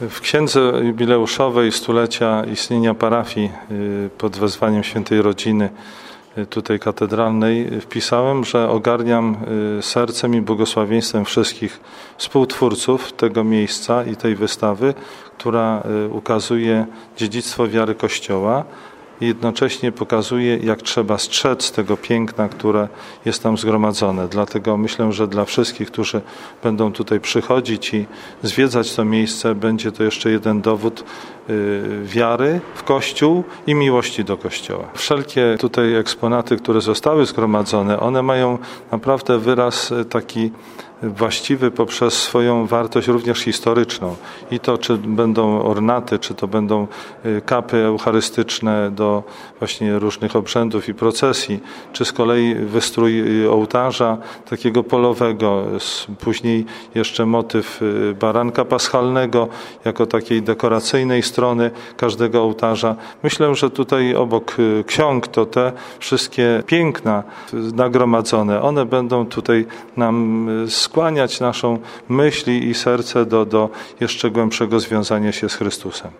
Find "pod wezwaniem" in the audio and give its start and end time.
4.18-4.84